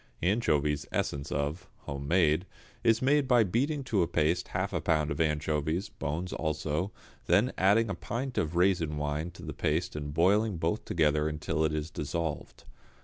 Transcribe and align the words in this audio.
=Anchovies, 0.23 0.87
Essence 0.91 1.31
of= 1.31 1.69
(home 1.81 2.07
made), 2.07 2.47
is 2.83 3.03
made 3.03 3.27
by 3.27 3.43
beating 3.43 3.83
to 3.83 4.01
a 4.01 4.07
paste 4.07 4.47
half 4.47 4.73
a 4.73 4.81
pound 4.81 5.11
of 5.11 5.21
anchovies, 5.21 5.89
bones 5.89 6.33
also, 6.33 6.91
then 7.27 7.53
adding 7.55 7.87
a 7.87 7.93
pint 7.93 8.35
of 8.39 8.55
raisin 8.55 8.97
wine 8.97 9.29
to 9.29 9.43
the 9.43 9.53
paste 9.53 9.95
and 9.95 10.11
boiling 10.11 10.57
both 10.57 10.85
together 10.85 11.29
until 11.29 11.63
it 11.63 11.71
is 11.71 11.91
dissolved. 11.91 12.63